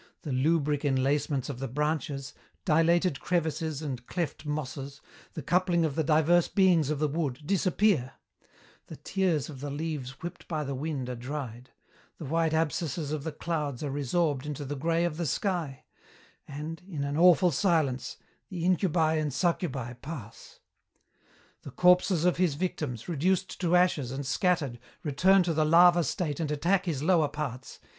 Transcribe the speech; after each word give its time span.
The 0.23 0.31
lubric 0.33 0.83
enlacements 0.83 1.47
of 1.47 1.59
the 1.59 1.67
branches, 1.67 2.33
dilated 2.65 3.19
crevices 3.19 3.83
and 3.83 4.03
cleft 4.07 4.47
mosses, 4.47 4.99
the 5.35 5.43
coupling 5.43 5.85
of 5.85 5.93
the 5.93 6.03
diverse 6.03 6.47
beings 6.47 6.89
of 6.89 6.97
the 6.97 7.07
wood, 7.07 7.41
disappear; 7.45 8.13
the 8.87 8.95
tears 8.95 9.47
of 9.47 9.59
the 9.59 9.69
leaves 9.69 10.23
whipped 10.23 10.47
by 10.47 10.63
the 10.63 10.73
wind 10.73 11.07
are 11.07 11.13
dried; 11.15 11.69
the 12.17 12.25
white 12.25 12.51
abscesses 12.51 13.11
of 13.11 13.23
the 13.23 13.31
clouds 13.31 13.83
are 13.83 13.91
resorbed 13.91 14.47
into 14.47 14.65
the 14.65 14.75
grey 14.75 15.03
of 15.05 15.17
the 15.17 15.27
sky; 15.27 15.85
and 16.47 16.81
in 16.89 17.03
an 17.03 17.15
awful 17.15 17.51
silence 17.51 18.17
the 18.49 18.65
incubi 18.65 19.13
and 19.17 19.31
succubi 19.31 19.93
pass. 19.93 20.61
"The 21.61 21.69
corpses 21.69 22.25
of 22.25 22.37
his 22.37 22.55
victims, 22.55 23.07
reduced 23.07 23.61
to 23.61 23.75
ashes 23.75 24.09
and 24.09 24.25
scattered, 24.25 24.79
return 25.03 25.43
to 25.43 25.53
the 25.53 25.63
larva 25.63 26.03
state 26.03 26.39
and 26.39 26.49
attack 26.49 26.85
his 26.87 27.03
lower 27.03 27.27
parts. 27.27 27.77